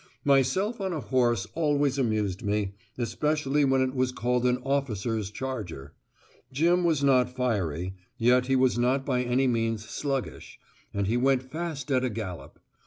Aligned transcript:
Myself 0.25 0.81
on 0.81 0.93
a 0.93 0.99
horse 0.99 1.45
always 1.53 1.99
amused 1.99 2.41
me, 2.41 2.73
especially 2.97 3.63
when 3.65 3.81
it 3.81 3.93
was 3.93 4.11
called 4.11 4.47
an 4.47 4.57
"officer's 4.65 5.29
charger." 5.29 5.93
Jim 6.51 6.83
was 6.83 7.03
not 7.03 7.29
fiery, 7.35 7.93
yet 8.17 8.47
he 8.47 8.55
was 8.55 8.79
not 8.79 9.05
by 9.05 9.21
any 9.21 9.45
means 9.45 9.87
sluggish, 9.87 10.57
and 10.91 11.05
he 11.05 11.17
went 11.17 11.43
fast 11.43 11.91
at 11.91 12.03
a 12.03 12.09
gallop. 12.09 12.59